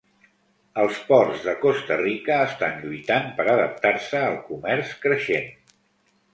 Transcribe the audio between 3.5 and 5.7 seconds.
adaptar-se al comerç creixent.